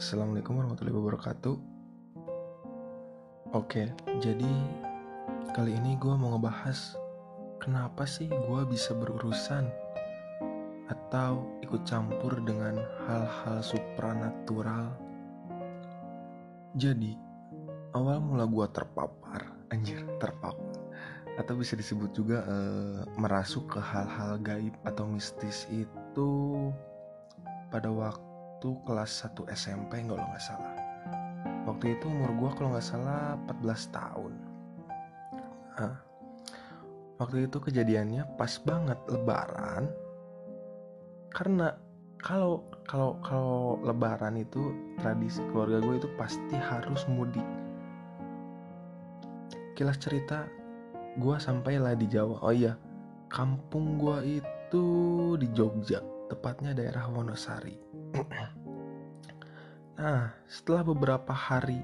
Assalamualaikum 0.00 0.56
warahmatullahi 0.56 0.96
wabarakatuh. 0.96 1.56
Oke, 3.52 3.92
jadi 4.16 4.52
kali 5.52 5.76
ini 5.76 6.00
gue 6.00 6.16
mau 6.16 6.32
ngebahas 6.32 6.96
kenapa 7.60 8.08
sih 8.08 8.24
gue 8.24 8.60
bisa 8.64 8.96
berurusan 8.96 9.68
atau 10.88 11.44
ikut 11.60 11.84
campur 11.84 12.32
dengan 12.40 12.80
hal-hal 13.04 13.60
supranatural. 13.60 14.96
Jadi, 16.80 17.12
awal 17.92 18.24
mula 18.24 18.48
gue 18.48 18.66
terpapar, 18.72 19.52
anjir 19.68 20.00
terpapar, 20.16 20.80
atau 21.36 21.52
bisa 21.60 21.76
disebut 21.76 22.16
juga 22.16 22.40
eh, 22.48 23.04
merasuk 23.20 23.76
ke 23.76 23.80
hal-hal 23.84 24.40
gaib 24.40 24.72
atau 24.80 25.04
mistis 25.04 25.68
itu 25.68 26.32
pada 27.68 27.92
waktu 27.92 28.29
kelas 28.84 29.24
1 29.24 29.48
SMP 29.56 30.04
kalau 30.04 30.20
nggak 30.20 30.44
salah. 30.44 30.76
Waktu 31.64 31.96
itu 31.96 32.04
umur 32.08 32.30
gue 32.36 32.50
kalau 32.60 32.68
nggak 32.76 32.84
salah 32.84 33.36
14 33.48 33.96
tahun. 33.96 34.32
Nah, 35.80 35.96
waktu 37.16 37.48
itu 37.48 37.56
kejadiannya 37.56 38.36
pas 38.36 38.60
banget 38.60 39.00
lebaran. 39.08 39.88
Karena 41.32 41.72
kalau 42.20 42.68
kalau 42.84 43.16
kalau 43.24 43.80
lebaran 43.80 44.36
itu 44.36 44.76
tradisi 45.00 45.40
keluarga 45.48 45.80
gue 45.80 45.94
itu 46.04 46.08
pasti 46.20 46.56
harus 46.56 47.08
mudik. 47.08 47.46
Kilas 49.72 49.96
cerita, 49.96 50.44
gue 51.16 51.36
sampailah 51.40 51.96
di 51.96 52.04
Jawa. 52.04 52.44
Oh 52.44 52.52
iya, 52.52 52.76
kampung 53.32 53.96
gue 53.96 54.42
itu 54.42 54.84
di 55.40 55.48
Jogja, 55.56 56.04
tepatnya 56.30 56.72
daerah 56.72 57.10
Wonosari. 57.10 57.74
Nah, 60.00 60.32
setelah 60.48 60.80
beberapa 60.80 61.28
hari 61.28 61.76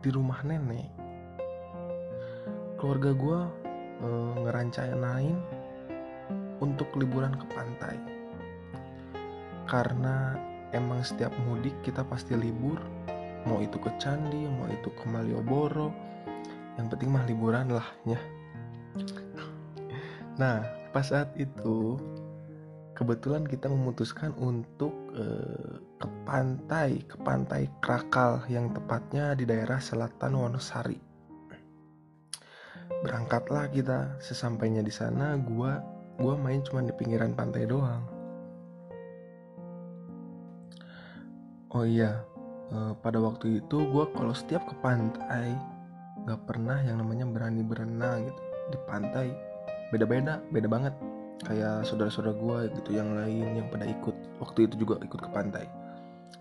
di 0.00 0.08
rumah 0.08 0.40
nenek, 0.48 0.88
keluarga 2.80 3.12
gue 3.12 3.40
e, 4.00 4.08
ngerancanain 4.48 5.36
untuk 6.64 6.88
liburan 6.96 7.36
ke 7.36 7.44
pantai. 7.52 8.00
Karena 9.68 10.40
emang 10.72 11.04
setiap 11.04 11.36
mudik 11.44 11.76
kita 11.84 12.00
pasti 12.08 12.32
libur, 12.32 12.80
mau 13.44 13.60
itu 13.60 13.76
ke 13.76 13.92
Candi, 14.00 14.48
mau 14.48 14.64
itu 14.72 14.88
ke 14.88 15.04
Malioboro, 15.12 15.92
yang 16.80 16.88
penting 16.88 17.12
mah 17.12 17.28
liburan 17.28 17.76
lah 17.76 17.88
ya. 18.08 18.16
Nah, 20.40 20.64
pas 20.96 21.04
saat 21.04 21.34
itu 21.36 22.00
kebetulan 22.98 23.46
kita 23.46 23.70
memutuskan 23.70 24.34
untuk 24.42 24.90
uh, 25.14 25.78
ke 26.02 26.08
pantai, 26.26 26.98
ke 27.06 27.14
pantai 27.22 27.70
Krakal 27.78 28.42
yang 28.50 28.74
tepatnya 28.74 29.38
di 29.38 29.46
daerah 29.46 29.78
selatan 29.78 30.34
Wonosari. 30.34 30.98
Berangkatlah 33.06 33.70
kita, 33.70 34.18
sesampainya 34.18 34.82
di 34.82 34.90
sana 34.90 35.38
gua 35.38 35.78
gua 36.18 36.34
main 36.34 36.58
cuma 36.66 36.82
di 36.82 36.90
pinggiran 36.90 37.38
pantai 37.38 37.70
doang. 37.70 38.02
Oh 41.70 41.86
iya, 41.86 42.18
uh, 42.74 42.98
pada 42.98 43.22
waktu 43.22 43.62
itu 43.62 43.78
gua 43.94 44.10
kalau 44.10 44.34
setiap 44.34 44.66
ke 44.66 44.74
pantai 44.82 45.54
nggak 46.26 46.50
pernah 46.50 46.82
yang 46.82 46.98
namanya 46.98 47.30
berani 47.30 47.62
berenang 47.62 48.26
gitu 48.26 48.42
di 48.74 48.78
pantai 48.84 49.32
beda-beda 49.88 50.44
beda 50.52 50.68
banget 50.68 50.92
kayak 51.46 51.86
saudara-saudara 51.86 52.34
gue 52.34 52.58
gitu 52.80 52.90
yang 52.98 53.14
lain 53.14 53.62
yang 53.62 53.68
pada 53.70 53.86
ikut. 53.86 54.14
Waktu 54.42 54.70
itu 54.70 54.74
juga 54.86 54.98
ikut 55.02 55.20
ke 55.22 55.30
pantai. 55.30 55.66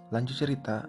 Lanjut 0.09 0.33
cerita 0.33 0.87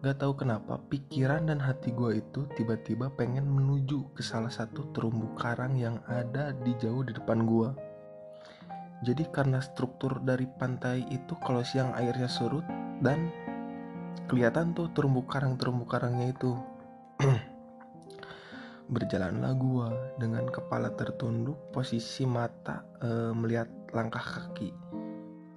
gak 0.00 0.16
tahu 0.16 0.32
kenapa 0.32 0.80
pikiran 0.88 1.44
dan 1.44 1.60
hati 1.60 1.92
gue 1.92 2.24
itu 2.24 2.48
tiba-tiba 2.56 3.12
pengen 3.20 3.44
menuju 3.44 4.16
ke 4.16 4.24
salah 4.24 4.48
satu 4.48 4.88
terumbu 4.96 5.36
karang 5.36 5.76
yang 5.76 6.00
ada 6.08 6.56
di 6.56 6.72
jauh 6.80 7.04
di 7.04 7.12
depan 7.12 7.44
gue 7.44 7.68
jadi 9.04 9.28
karena 9.28 9.60
struktur 9.60 10.24
dari 10.24 10.48
pantai 10.56 11.04
itu 11.12 11.36
kalau 11.44 11.60
siang 11.60 11.92
airnya 11.96 12.32
surut 12.32 12.64
dan 13.04 13.28
kelihatan 14.24 14.72
tuh 14.72 14.88
terumbu 14.96 15.24
karang 15.28 15.60
terumbu 15.60 15.84
karangnya 15.84 16.32
itu 16.32 16.56
Berjalanlah 18.90 19.54
gua 19.54 19.88
dengan 20.18 20.50
kepala 20.50 20.90
tertunduk, 20.98 21.54
posisi 21.70 22.26
mata 22.26 22.82
e, 22.98 23.30
melihat 23.30 23.70
langkah 23.94 24.18
kaki. 24.18 24.74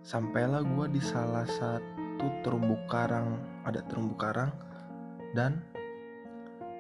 Sampailah 0.06 0.62
gua 0.62 0.86
di 0.86 1.02
salah 1.02 1.42
satu 1.50 2.30
terumbu 2.46 2.78
karang, 2.86 3.42
ada 3.66 3.82
terumbu 3.90 4.14
karang, 4.22 4.54
dan 5.34 5.66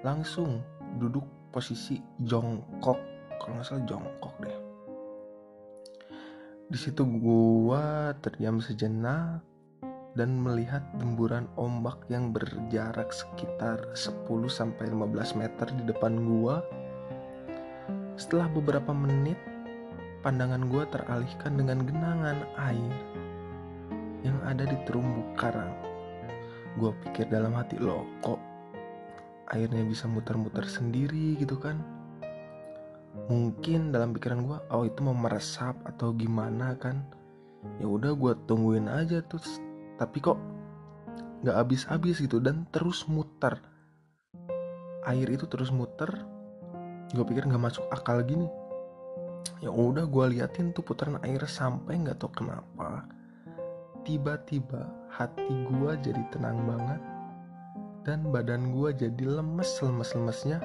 langsung 0.05 0.61
duduk 1.01 1.25
posisi 1.49 1.97
jongkok, 2.21 3.01
kalau 3.41 3.57
nggak 3.57 3.65
salah 3.65 3.85
jongkok 3.89 4.33
deh. 4.45 4.57
Di 6.69 6.77
situ 6.77 7.01
gua 7.17 8.13
terdiam 8.21 8.61
sejenak 8.61 9.41
dan 10.13 10.37
melihat 10.37 10.85
demburan 11.01 11.49
ombak 11.57 11.97
yang 12.09 12.29
berjarak 12.29 13.09
sekitar 13.09 13.81
10-15 13.97 14.85
meter 15.33 15.67
di 15.73 15.83
depan 15.89 16.13
gua. 16.21 16.61
Setelah 18.13 18.45
beberapa 18.53 18.93
menit, 18.93 19.37
pandangan 20.21 20.69
gua 20.69 20.85
teralihkan 20.93 21.57
dengan 21.57 21.81
genangan 21.81 22.45
air 22.61 22.93
yang 24.21 24.37
ada 24.45 24.69
di 24.69 24.77
terumbu 24.85 25.33
karang. 25.33 25.73
Gua 26.77 26.93
pikir 27.05 27.29
dalam 27.33 27.57
hati, 27.57 27.81
loh 27.81 28.05
kok 28.21 28.37
airnya 29.49 29.81
bisa 29.85 30.05
muter-muter 30.05 30.65
sendiri 30.69 31.37
gitu 31.41 31.57
kan? 31.57 31.81
Mungkin 33.29 33.89
dalam 33.93 34.13
pikiran 34.13 34.45
gua, 34.45 34.61
oh 34.69 34.85
itu 34.85 35.01
mau 35.01 35.17
meresap 35.17 35.73
atau 35.89 36.13
gimana 36.13 36.77
kan? 36.77 37.01
Ya 37.81 37.89
udah 37.89 38.13
gua 38.13 38.37
tungguin 38.45 38.89
aja 38.89 39.21
tuh 39.25 39.41
tapi 39.97 40.17
kok 40.23 40.39
nggak 41.43 41.57
habis-habis 41.59 42.23
gitu 42.23 42.39
dan 42.39 42.65
terus 42.71 43.05
muter. 43.05 43.59
Air 45.03 45.27
itu 45.27 45.43
terus 45.51 45.69
muter 45.69 46.09
gue 47.13 47.25
pikir 47.27 47.45
nggak 47.45 47.61
masuk 47.61 47.85
akal 47.93 48.23
gini. 48.25 48.47
Ya 49.59 49.69
udah 49.71 50.07
gue 50.07 50.39
liatin 50.39 50.71
tuh 50.71 50.83
putaran 50.83 51.19
air 51.23 51.43
sampai 51.45 51.99
nggak 51.99 52.19
tau 52.19 52.31
kenapa 52.31 53.07
tiba-tiba 54.03 54.83
hati 55.07 55.63
gue 55.63 55.91
jadi 56.03 56.19
tenang 56.35 56.67
banget 56.67 57.01
dan 58.03 58.27
badan 58.35 58.75
gue 58.75 58.91
jadi 58.91 59.39
lemes 59.39 59.79
lemes 59.79 60.11
lemesnya. 60.11 60.59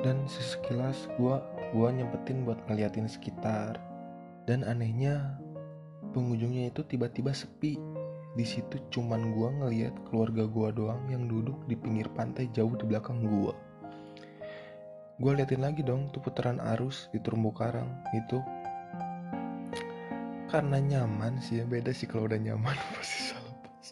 Dan 0.00 0.24
sesekilas 0.28 1.08
gue 1.16 1.36
gue 1.72 1.88
nyempetin 1.88 2.44
buat 2.44 2.60
ngeliatin 2.68 3.08
sekitar. 3.08 3.80
Dan 4.44 4.64
anehnya 4.64 5.39
pengunjungnya 6.10 6.74
itu 6.74 6.82
tiba-tiba 6.84 7.30
sepi. 7.30 7.78
Di 8.30 8.46
situ 8.46 8.78
cuman 8.94 9.34
gua 9.34 9.50
ngeliat 9.50 9.94
keluarga 10.06 10.46
gua 10.46 10.70
doang 10.70 11.02
yang 11.10 11.26
duduk 11.26 11.58
di 11.66 11.74
pinggir 11.74 12.06
pantai 12.14 12.46
jauh 12.54 12.70
di 12.78 12.86
belakang 12.86 13.26
gua. 13.26 13.54
Gua 15.18 15.32
liatin 15.34 15.60
lagi 15.60 15.82
dong 15.82 16.08
tuh 16.14 16.22
putaran 16.22 16.62
arus 16.76 17.10
di 17.10 17.18
terumbu 17.18 17.50
karang 17.50 17.90
itu. 18.14 18.38
Karena 20.50 20.78
nyaman 20.78 21.38
sih 21.42 21.62
ya 21.62 21.64
beda 21.66 21.90
sih 21.90 22.06
kalau 22.06 22.26
udah 22.26 22.38
nyaman 22.38 22.74
pasti 22.94 23.34
salah 23.34 23.54
pas. 23.66 23.88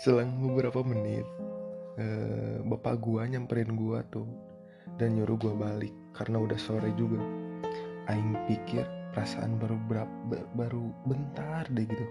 Selang 0.00 0.36
beberapa 0.40 0.80
menit, 0.80 1.24
eh, 2.00 2.60
bapak 2.64 3.04
gua 3.04 3.28
nyamperin 3.28 3.76
gua 3.76 4.00
tuh 4.08 4.28
dan 4.96 5.16
nyuruh 5.16 5.36
gua 5.36 5.54
balik 5.56 5.92
karena 6.16 6.40
udah 6.40 6.56
sore 6.56 6.88
juga. 6.96 7.20
Aing 8.04 8.36
pikir 8.48 9.03
perasaan 9.14 9.62
baru 9.62 9.78
berapa 9.86 10.42
baru 10.58 10.90
bentar 11.06 11.70
deh 11.70 11.86
gitu. 11.86 12.06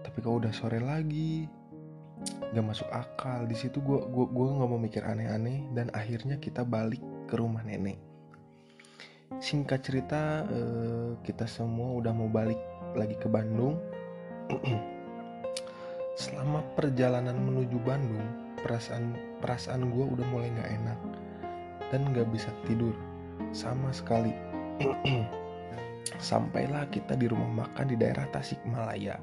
Tapi 0.00 0.18
kalau 0.24 0.40
udah 0.40 0.50
sore 0.56 0.80
lagi 0.80 1.44
gak 2.56 2.64
masuk 2.64 2.88
akal. 2.88 3.44
Di 3.44 3.52
situ 3.52 3.84
gue 3.84 4.00
gua 4.08 4.26
gua 4.32 4.46
nggak 4.56 4.70
mau 4.72 4.80
mikir 4.80 5.04
aneh-aneh 5.04 5.68
dan 5.76 5.92
akhirnya 5.92 6.40
kita 6.40 6.64
balik 6.64 7.04
ke 7.28 7.36
rumah 7.36 7.60
nenek. 7.60 8.00
Singkat 9.38 9.80
cerita 9.84 10.48
eh, 10.48 11.20
kita 11.20 11.44
semua 11.44 11.92
udah 12.00 12.16
mau 12.16 12.32
balik 12.32 12.58
lagi 12.96 13.20
ke 13.20 13.28
Bandung. 13.28 13.76
Selama 16.22 16.64
perjalanan 16.72 17.36
menuju 17.36 17.76
Bandung 17.84 18.48
perasaan 18.64 19.14
perasaan 19.38 19.92
gue 19.92 20.04
udah 20.18 20.26
mulai 20.34 20.50
nggak 20.50 20.70
enak 20.82 20.98
dan 21.94 22.10
nggak 22.10 22.26
bisa 22.34 22.50
tidur 22.66 22.92
sama 23.54 23.94
sekali 23.94 24.34
Sampailah 26.16 26.88
kita 26.88 27.12
di 27.12 27.28
rumah 27.28 27.68
makan 27.68 27.92
di 27.92 27.96
daerah 28.00 28.24
Tasikmalaya. 28.32 29.20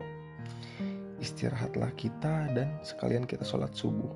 Istirahatlah 1.17 1.89
kita 1.97 2.53
dan 2.53 2.77
sekalian 2.85 3.25
kita 3.25 3.41
sholat 3.41 3.73
subuh. 3.73 4.13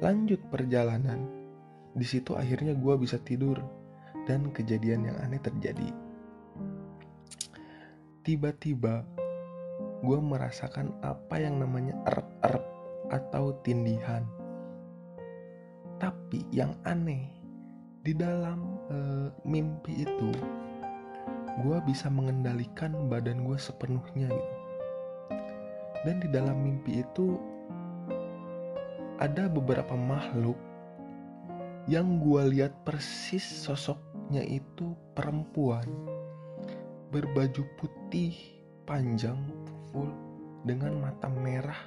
Lanjut 0.00 0.40
perjalanan. 0.48 1.28
Di 1.92 2.06
situ 2.08 2.32
akhirnya 2.32 2.72
gue 2.72 2.94
bisa 2.96 3.20
tidur 3.20 3.60
dan 4.24 4.48
kejadian 4.56 5.12
yang 5.12 5.16
aneh 5.20 5.40
terjadi. 5.40 5.92
tiba-tiba 8.28 9.08
gue 10.04 10.18
merasakan 10.20 10.92
apa 11.00 11.40
yang 11.40 11.56
namanya 11.56 11.96
erep-erep 12.12 12.64
atau 13.08 13.56
tindihan. 13.64 14.20
Tapi 15.96 16.44
yang 16.52 16.76
aneh 16.84 17.32
di 18.04 18.12
dalam 18.14 18.78
e, 18.92 18.96
mimpi 19.42 20.06
itu 20.06 20.30
gue 21.58 21.78
bisa 21.82 22.06
mengendalikan 22.06 22.94
badan 23.10 23.42
gue 23.42 23.58
sepenuhnya 23.58 24.30
gitu. 24.30 24.56
Dan 26.06 26.22
di 26.22 26.28
dalam 26.30 26.62
mimpi 26.62 27.02
itu 27.02 27.38
ada 29.18 29.50
beberapa 29.50 29.98
makhluk 29.98 30.54
yang 31.90 32.22
gue 32.22 32.42
lihat 32.54 32.70
persis 32.86 33.42
sosoknya 33.42 34.44
itu 34.46 34.94
perempuan 35.18 35.88
berbaju 37.10 37.64
putih 37.80 38.36
panjang 38.84 39.40
full 39.90 40.12
dengan 40.62 41.00
mata 41.00 41.26
merah 41.26 41.80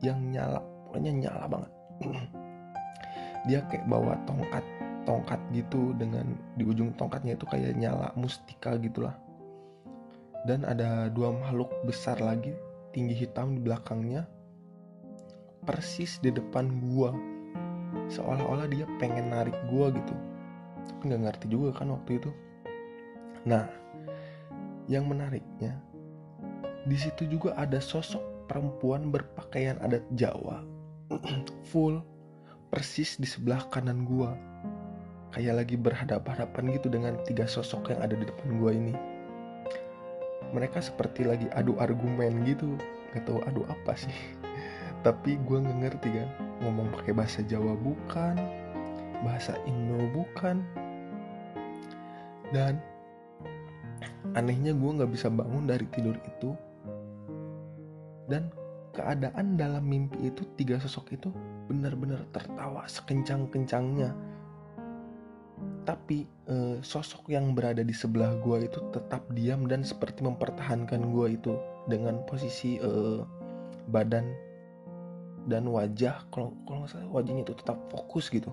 yang 0.00 0.30
nyala 0.30 0.62
pokoknya 0.86 1.12
nyala 1.26 1.44
banget 1.50 1.72
dia 3.50 3.60
kayak 3.66 3.86
bawa 3.90 4.14
tongkat 4.24 4.64
tongkat 5.06 5.38
gitu 5.54 5.94
dengan 5.94 6.34
di 6.58 6.66
ujung 6.66 6.92
tongkatnya 6.98 7.38
itu 7.38 7.46
kayak 7.46 7.78
nyala 7.78 8.10
mustika 8.18 8.74
gitulah. 8.76 9.14
Dan 10.44 10.66
ada 10.66 11.08
dua 11.10 11.32
makhluk 11.32 11.70
besar 11.86 12.18
lagi 12.18 12.52
tinggi 12.90 13.14
hitam 13.14 13.54
di 13.56 13.60
belakangnya 13.62 14.26
persis 15.62 16.18
di 16.18 16.34
depan 16.34 16.68
gua. 16.82 17.14
Seolah-olah 18.06 18.70
dia 18.70 18.86
pengen 19.02 19.34
narik 19.34 19.56
gue 19.66 19.86
gitu. 19.94 20.14
Tapi 20.86 21.00
nggak 21.10 21.22
ngerti 21.26 21.46
juga 21.50 21.74
kan 21.74 21.90
waktu 21.90 22.22
itu. 22.22 22.30
Nah 23.46 23.66
yang 24.86 25.10
menariknya 25.10 25.82
di 26.86 26.94
situ 26.94 27.26
juga 27.26 27.58
ada 27.58 27.82
sosok 27.82 28.46
perempuan 28.46 29.10
berpakaian 29.10 29.74
adat 29.82 30.06
Jawa 30.14 30.62
full 31.70 31.98
persis 32.70 33.18
di 33.18 33.26
sebelah 33.26 33.66
kanan 33.74 34.06
gua 34.06 34.38
kayak 35.36 35.52
lagi 35.52 35.76
berhadapan-hadapan 35.76 36.80
gitu 36.80 36.88
dengan 36.88 37.12
tiga 37.28 37.44
sosok 37.44 37.92
yang 37.92 38.00
ada 38.00 38.16
di 38.16 38.24
depan 38.24 38.56
gua 38.56 38.72
ini. 38.72 38.96
Mereka 40.56 40.80
seperti 40.80 41.28
lagi 41.28 41.44
adu 41.52 41.76
argumen 41.76 42.40
gitu. 42.48 42.80
Gak 43.12 43.28
tahu 43.28 43.44
adu 43.44 43.68
apa 43.68 43.92
sih. 43.92 44.16
Tapi 45.04 45.36
gue 45.36 45.58
nggak 45.60 45.78
ngerti 45.84 46.08
kan 46.08 46.28
ngomong 46.64 46.88
pakai 46.88 47.12
bahasa 47.12 47.44
Jawa 47.44 47.76
bukan 47.76 48.40
bahasa 49.20 49.60
Indo 49.68 50.08
bukan. 50.16 50.64
Dan 52.48 52.80
anehnya 54.32 54.72
gue 54.72 54.90
nggak 54.96 55.12
bisa 55.12 55.28
bangun 55.28 55.68
dari 55.68 55.84
tidur 55.92 56.16
itu. 56.24 56.56
Dan 58.24 58.48
keadaan 58.96 59.60
dalam 59.60 59.84
mimpi 59.84 60.32
itu 60.32 60.48
tiga 60.56 60.80
sosok 60.80 61.12
itu 61.12 61.28
benar-benar 61.68 62.24
tertawa 62.32 62.88
sekencang-kencangnya 62.88 64.35
tapi 65.86 66.26
e, 66.50 66.82
sosok 66.82 67.30
yang 67.30 67.54
berada 67.54 67.86
di 67.86 67.94
sebelah 67.94 68.34
gue 68.42 68.66
itu 68.66 68.82
tetap 68.90 69.22
diam 69.32 69.70
dan 69.70 69.86
seperti 69.86 70.26
mempertahankan 70.26 71.14
gue 71.14 71.38
itu 71.38 71.54
dengan 71.86 72.26
posisi 72.26 72.82
e, 72.82 73.22
badan 73.88 74.26
dan 75.46 75.70
wajah. 75.70 76.26
Kalau 76.34 76.52
kalau 76.66 76.82
nggak 76.82 76.90
salah 76.90 77.10
wajahnya 77.14 77.46
itu 77.46 77.54
tetap 77.54 77.78
fokus 77.88 78.28
gitu. 78.28 78.50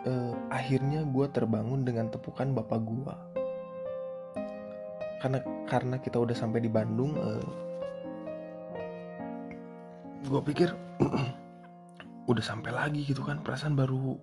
Uh, 0.00 0.32
akhirnya 0.48 1.04
gue 1.04 1.26
terbangun 1.28 1.84
dengan 1.84 2.08
tepukan 2.08 2.56
bapak 2.56 2.80
gue 2.88 3.14
karena 5.20 5.44
karena 5.68 6.00
kita 6.00 6.16
udah 6.16 6.32
sampai 6.32 6.64
di 6.64 6.72
Bandung 6.72 7.12
eh, 7.12 7.48
gue 10.24 10.40
pikir 10.40 10.72
udah 12.32 12.40
sampai 12.40 12.72
lagi 12.72 13.04
gitu 13.04 13.20
kan. 13.20 13.44
Perasaan 13.44 13.76
baru 13.76 14.16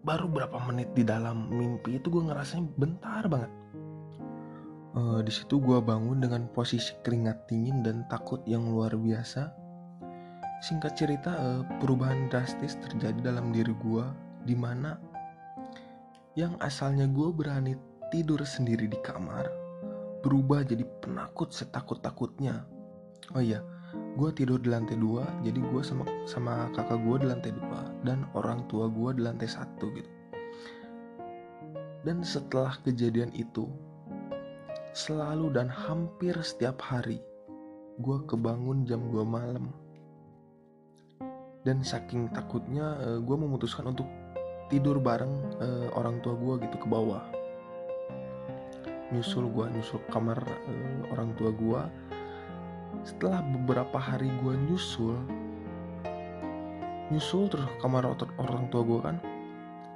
baru 0.00 0.26
berapa 0.28 0.56
menit 0.68 0.92
di 0.96 1.04
dalam 1.04 1.52
mimpi 1.52 2.00
itu 2.00 2.08
gue 2.08 2.24
ngerasanya 2.28 2.64
bentar 2.76 3.24
banget 3.28 3.52
uh, 4.96 5.20
di 5.20 5.32
situ 5.32 5.60
gue 5.60 5.78
bangun 5.80 6.24
dengan 6.24 6.48
posisi 6.52 6.96
keringat 7.04 7.48
dingin 7.48 7.84
dan 7.84 8.08
takut 8.08 8.40
yang 8.48 8.64
luar 8.72 8.96
biasa 8.96 9.60
Singkat 10.60 10.92
cerita, 10.92 11.32
uh, 11.40 11.64
perubahan 11.80 12.28
drastis 12.28 12.76
terjadi 12.76 13.32
dalam 13.32 13.48
diri 13.48 13.72
gue, 13.80 14.04
di 14.44 14.52
mana 14.52 15.00
yang 16.36 16.52
asalnya 16.60 17.08
gue 17.08 17.32
berani 17.32 17.80
tidur 18.12 18.44
sendiri 18.44 18.84
di 18.84 19.00
kamar, 19.00 19.48
berubah 20.20 20.60
jadi 20.68 20.84
penakut 21.00 21.56
setakut-takutnya. 21.56 22.68
Oh 23.32 23.40
iya, 23.40 23.64
gue 24.18 24.30
tidur 24.34 24.58
di 24.58 24.70
lantai 24.72 24.98
dua, 24.98 25.22
jadi 25.46 25.60
gue 25.62 25.82
sama 25.86 26.02
sama 26.26 26.66
kakak 26.74 26.98
gue 27.02 27.16
di 27.22 27.26
lantai 27.30 27.52
dua 27.54 27.80
dan 28.02 28.26
orang 28.34 28.66
tua 28.66 28.90
gue 28.90 29.10
di 29.14 29.22
lantai 29.22 29.46
satu 29.46 29.86
gitu. 29.94 30.10
Dan 32.00 32.24
setelah 32.24 32.80
kejadian 32.80 33.28
itu, 33.36 33.68
selalu 34.96 35.52
dan 35.52 35.68
hampir 35.68 36.32
setiap 36.40 36.80
hari, 36.80 37.20
gue 38.00 38.18
kebangun 38.24 38.88
jam 38.88 39.04
2 39.12 39.20
malam. 39.20 39.68
Dan 41.60 41.84
saking 41.84 42.32
takutnya 42.32 42.96
eh, 43.04 43.20
gue 43.20 43.36
memutuskan 43.36 43.92
untuk 43.92 44.08
tidur 44.70 45.02
bareng 45.02 45.34
uh, 45.58 45.90
orang 45.98 46.22
tua 46.22 46.38
gue 46.38 46.62
gitu 46.62 46.78
ke 46.78 46.86
bawah. 46.86 47.20
Nyusul 49.10 49.50
gue 49.50 49.66
nyusul 49.66 49.98
kamar 50.14 50.38
uh, 50.46 51.10
orang 51.10 51.34
tua 51.34 51.50
gue 51.50 51.80
setelah 53.04 53.40
beberapa 53.42 53.96
hari 53.96 54.28
gue 54.44 54.54
nyusul 54.68 55.16
nyusul 57.10 57.50
terus 57.50 57.66
ke 57.66 57.76
kamar 57.82 58.06
orang 58.38 58.70
tua 58.70 58.82
gue 58.86 59.00
kan. 59.02 59.16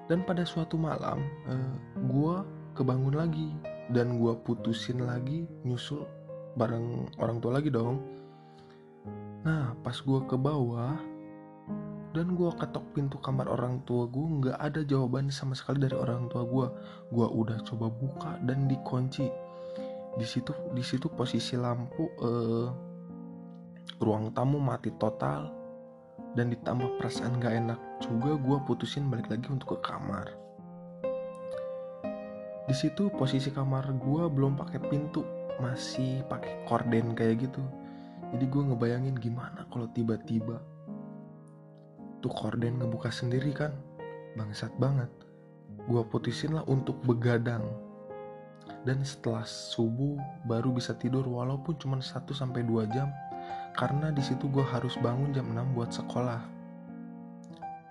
Dan 0.05 0.21
pada 0.27 0.45
suatu 0.45 0.77
malam 0.77 1.23
uh, 1.49 1.75
gue 1.97 2.35
kebangun 2.77 3.17
lagi 3.17 3.55
dan 3.89 4.21
gue 4.21 4.35
putusin 4.45 5.01
lagi 5.01 5.49
nyusul 5.65 6.05
bareng 6.59 7.09
orang 7.23 7.39
tua 7.41 7.57
lagi 7.57 7.71
dong. 7.73 8.03
Nah 9.47 9.73
pas 9.81 9.97
gue 9.97 10.21
ke 10.29 10.37
bawah 10.37 10.99
dan 12.15 12.31
gue 12.39 12.51
ketok 12.61 12.95
pintu 12.95 13.19
kamar 13.19 13.51
orang 13.51 13.83
tua 13.83 14.07
gue 14.07 14.23
nggak 14.23 14.59
ada 14.61 14.87
jawaban 14.87 15.35
sama 15.35 15.59
sekali 15.59 15.83
dari 15.83 15.99
orang 15.99 16.31
tua 16.31 16.47
gue 16.47 16.67
gue 17.11 17.27
udah 17.27 17.59
coba 17.65 17.89
buka 17.89 18.37
dan 18.45 18.69
dikunci. 18.69 19.31
Di 20.15 20.27
situ 20.27 20.53
di 20.77 20.83
situ 20.85 21.11
posisi 21.11 21.59
lampu 21.59 22.07
eh, 22.23 22.69
ruang 24.01 24.33
tamu 24.35 24.61
mati 24.61 24.93
total. 24.97 25.51
Dan 26.35 26.51
ditambah 26.51 26.99
perasaan 26.99 27.39
gak 27.39 27.55
enak 27.55 27.81
juga 28.03 28.35
gue 28.35 28.59
putusin 28.67 29.07
balik 29.07 29.31
lagi 29.31 29.47
untuk 29.55 29.79
ke 29.79 29.87
kamar. 29.87 30.35
Di 32.65 32.75
situ 32.75 33.13
posisi 33.13 33.55
kamar 33.55 33.93
gue 33.95 34.25
belum 34.27 34.59
pakai 34.59 34.81
pintu 34.83 35.23
masih 35.63 36.27
pakai 36.27 36.67
korden 36.67 37.15
kayak 37.15 37.47
gitu. 37.47 37.63
Jadi 38.35 38.45
gue 38.51 38.63
ngebayangin 38.67 39.15
gimana 39.15 39.63
kalau 39.71 39.87
tiba-tiba 39.95 40.59
tuh 42.19 42.33
korden 42.33 42.83
ngebuka 42.83 43.15
sendiri 43.15 43.55
kan? 43.55 43.71
Bangsat 44.35 44.75
banget. 44.81 45.13
Gue 45.87 46.03
putusin 46.09 46.57
lah 46.57 46.67
untuk 46.67 46.99
begadang. 47.07 47.63
Dan 48.83 49.05
setelah 49.05 49.45
subuh 49.45 50.17
baru 50.49 50.73
bisa 50.73 50.97
tidur 50.97 51.29
walaupun 51.29 51.77
cuma 51.77 52.01
1 52.01 52.11
sampai 52.33 52.65
2 52.65 52.91
jam 52.91 53.13
karena 53.75 54.15
di 54.15 54.23
situ 54.23 54.47
gue 54.51 54.63
harus 54.63 54.95
bangun 55.03 55.35
jam 55.35 55.51
6 55.51 55.75
buat 55.75 55.91
sekolah. 55.91 56.41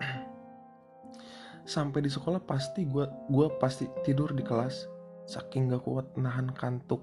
Sampai 1.74 2.00
di 2.04 2.10
sekolah 2.10 2.40
pasti 2.40 2.88
gue 2.88 3.04
gue 3.28 3.46
pasti 3.60 3.88
tidur 4.02 4.32
di 4.32 4.40
kelas. 4.40 4.88
Saking 5.24 5.72
gak 5.72 5.84
kuat 5.88 6.12
nahan 6.20 6.52
kantuk. 6.52 7.00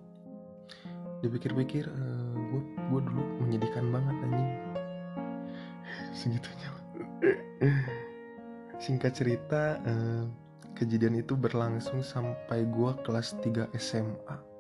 Dipikir-pikir 1.21 1.85
uh, 1.89 2.35
gue 2.49 2.61
gue 2.89 3.01
dulu 3.05 3.23
menyedihkan 3.45 3.89
banget 3.93 4.15
anjing. 4.25 4.51
Segitunya. 6.17 6.69
Singkat 8.81 9.13
cerita, 9.13 9.77
eh, 9.85 10.25
kejadian 10.73 11.21
itu 11.21 11.37
berlangsung 11.37 12.01
sampai 12.01 12.65
gua 12.65 12.97
kelas 13.05 13.37
3 13.45 13.69
SMA. 13.77 14.50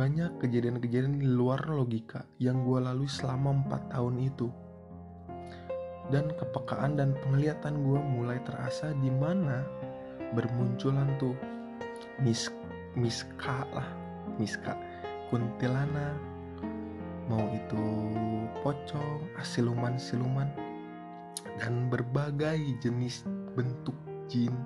Banyak 0.00 0.40
kejadian-kejadian 0.40 1.20
di 1.20 1.28
luar 1.28 1.60
logika 1.68 2.24
yang 2.40 2.64
gua 2.64 2.88
lalui 2.88 3.04
selama 3.04 3.52
4 3.68 3.92
tahun 3.92 4.16
itu. 4.24 4.48
Dan 6.08 6.32
kepekaan 6.40 6.96
dan 6.96 7.12
penglihatan 7.20 7.84
gua 7.84 8.00
mulai 8.00 8.40
terasa 8.48 8.96
di 8.96 9.12
mana 9.12 9.60
bermunculan 10.32 11.20
tuh 11.20 11.36
mis 12.16 12.48
miska 12.96 13.68
lah, 13.76 13.84
miska, 14.40 14.72
kuntilanak, 15.28 16.16
mau 17.28 17.44
itu 17.52 17.84
pocong, 18.64 19.28
siluman-siluman 19.44 20.48
dan 21.60 21.92
berbagai 21.92 22.56
jenis 22.80 23.28
bentuk 23.52 24.00
jin 24.32 24.56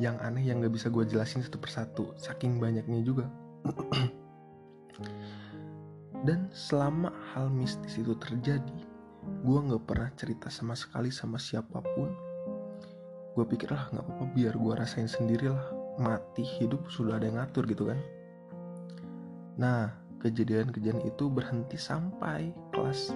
yang 0.00 0.16
aneh 0.24 0.40
yang 0.40 0.64
gak 0.64 0.72
bisa 0.72 0.88
gue 0.88 1.04
jelasin 1.04 1.44
satu 1.44 1.60
persatu 1.60 2.04
saking 2.16 2.58
banyaknya 2.58 3.04
juga 3.04 3.30
dan 6.24 6.48
selama 6.54 7.12
hal 7.34 7.52
mistis 7.52 8.00
itu 8.00 8.16
terjadi 8.16 8.78
gue 9.24 9.58
nggak 9.60 9.84
pernah 9.84 10.10
cerita 10.16 10.48
sama 10.52 10.76
sekali 10.76 11.08
sama 11.08 11.40
siapa 11.40 11.80
pun. 11.80 12.12
Gue 13.34 13.44
pikir 13.48 13.72
lah 13.72 13.88
nggak 13.90 14.04
apa-apa 14.04 14.24
biar 14.36 14.54
gue 14.56 14.72
rasain 14.76 15.08
sendiri 15.08 15.50
lah 15.50 15.64
mati 15.96 16.44
hidup 16.44 16.86
sudah 16.92 17.18
ada 17.18 17.28
yang 17.28 17.40
ngatur 17.40 17.64
gitu 17.68 17.88
kan. 17.88 17.98
Nah 19.60 19.92
kejadian-kejadian 20.20 21.04
itu 21.04 21.28
berhenti 21.28 21.76
sampai 21.76 22.52
kelas 22.72 23.12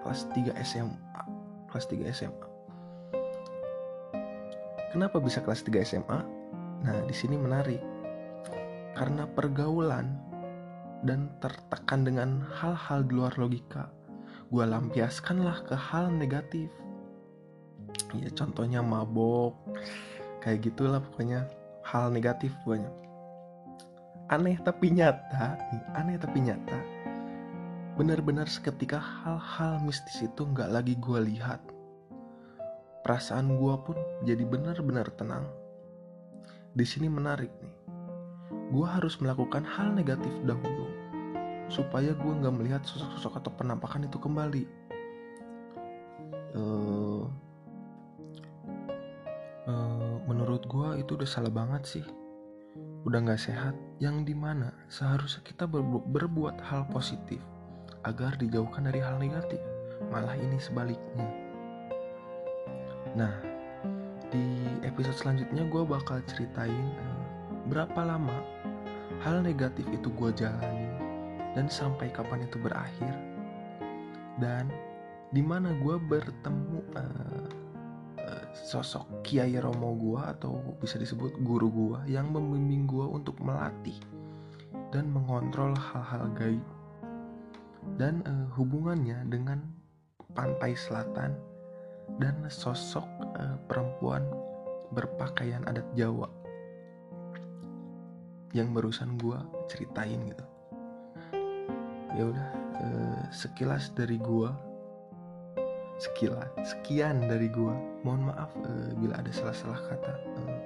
kelas 0.00 0.20
3 0.32 0.56
SMA 0.64 1.22
kelas 1.68 1.84
3 1.92 2.08
SMA 2.16 2.46
kenapa 4.96 5.20
bisa 5.20 5.44
kelas 5.44 5.60
3 5.60 5.84
SMA 5.84 6.18
nah 6.80 6.96
di 7.04 7.12
sini 7.12 7.36
menarik. 7.36 7.80
Karena 8.90 9.24
pergaulan 9.24 10.29
dan 11.06 11.32
tertekan 11.40 12.04
dengan 12.04 12.44
hal-hal 12.60 13.04
di 13.06 13.12
luar 13.16 13.34
logika. 13.40 13.88
Gue 14.50 14.66
lampiaskanlah 14.66 15.64
ke 15.64 15.76
hal 15.78 16.10
negatif. 16.12 16.68
Ya 18.16 18.28
contohnya 18.34 18.82
mabok 18.82 19.56
kayak 20.42 20.66
gitulah 20.66 21.00
pokoknya. 21.00 21.46
Hal 21.80 22.12
negatif 22.12 22.54
banyak 22.68 23.00
aneh 24.30 24.54
tapi 24.62 24.94
nyata 24.94 25.58
nih 25.58 25.82
aneh 25.98 26.14
tapi 26.14 26.38
nyata. 26.38 26.78
Benar-benar 27.98 28.46
seketika 28.46 29.02
hal-hal 29.02 29.82
mistis 29.82 30.22
itu 30.22 30.46
nggak 30.46 30.70
lagi 30.70 30.94
gue 31.02 31.18
lihat. 31.34 31.58
Perasaan 33.02 33.58
gue 33.58 33.74
pun 33.82 33.98
jadi 34.22 34.46
benar-benar 34.46 35.10
tenang. 35.18 35.50
Di 36.78 36.86
sini 36.86 37.10
menarik 37.10 37.50
nih. 37.58 37.74
Gue 38.70 38.86
harus 38.86 39.18
melakukan 39.18 39.66
hal 39.66 39.98
negatif 39.98 40.30
dahulu 40.46 40.86
supaya 41.70 42.10
gue 42.12 42.32
nggak 42.34 42.54
melihat 42.58 42.82
sosok-sosok 42.82 43.38
atau 43.40 43.50
penampakan 43.54 44.10
itu 44.10 44.18
kembali. 44.18 44.64
Uh, 46.50 47.24
uh, 49.70 50.16
menurut 50.26 50.66
gue 50.66 50.98
itu 50.98 51.14
udah 51.14 51.30
salah 51.30 51.54
banget 51.54 51.82
sih, 51.86 52.06
udah 53.06 53.22
nggak 53.22 53.40
sehat. 53.40 53.78
Yang 54.02 54.32
di 54.32 54.34
mana 54.34 54.74
seharusnya 54.90 55.46
kita 55.46 55.70
berbu 55.70 56.02
berbuat 56.10 56.58
hal 56.66 56.90
positif 56.90 57.38
agar 58.02 58.34
dijauhkan 58.34 58.90
dari 58.90 58.98
hal 58.98 59.22
negatif. 59.22 59.62
Malah 60.10 60.34
ini 60.34 60.58
sebaliknya. 60.58 61.28
Nah, 63.14 63.34
di 64.32 64.64
episode 64.82 65.14
selanjutnya 65.14 65.66
gue 65.70 65.82
bakal 65.86 66.18
ceritain 66.26 66.88
uh, 66.98 67.22
berapa 67.68 68.00
lama 68.02 68.38
hal 69.20 69.44
negatif 69.44 69.84
itu 69.92 70.08
gue 70.08 70.30
jalani 70.32 70.79
dan 71.54 71.66
sampai 71.66 72.10
kapan 72.12 72.46
itu 72.46 72.56
berakhir? 72.60 73.14
Dan 74.38 74.70
di 75.30 75.42
mana 75.42 75.74
gue 75.78 75.96
bertemu 75.98 76.78
uh, 76.98 77.48
uh, 78.18 78.46
sosok 78.54 79.22
Kiai 79.22 79.54
Romo 79.58 79.94
gue 79.94 80.20
atau 80.20 80.58
bisa 80.78 80.98
disebut 80.98 81.38
guru 81.42 81.70
gue 81.70 81.98
yang 82.10 82.30
membimbing 82.34 82.86
gue 82.86 83.06
untuk 83.06 83.38
melatih 83.38 83.96
dan 84.90 85.10
mengontrol 85.10 85.74
hal-hal 85.74 86.26
gaib. 86.34 86.66
Dan 87.96 88.22
uh, 88.26 88.46
hubungannya 88.58 89.22
dengan 89.30 89.62
pantai 90.34 90.74
selatan 90.74 91.34
dan 92.18 92.34
sosok 92.50 93.06
uh, 93.38 93.58
perempuan 93.70 94.26
berpakaian 94.90 95.62
adat 95.70 95.86
Jawa 95.94 96.26
yang 98.50 98.74
barusan 98.74 99.14
gue 99.14 99.38
ceritain 99.70 100.26
gitu 100.26 100.42
ya 102.18 102.30
udah 102.30 102.48
uh, 102.82 103.22
sekilas 103.30 103.94
dari 103.94 104.18
gua. 104.18 104.54
Sekilas 106.00 106.48
sekian 106.64 107.28
dari 107.28 107.46
gua. 107.52 107.76
Mohon 108.02 108.34
maaf 108.34 108.50
uh, 108.64 108.90
bila 108.98 109.20
ada 109.20 109.30
salah-salah 109.30 109.80
kata. 109.86 110.14
Uh, 110.38 110.58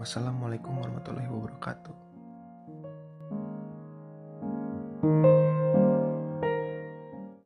wassalamualaikum 0.00 0.72
warahmatullahi 0.80 1.28
wabarakatuh 1.28 1.99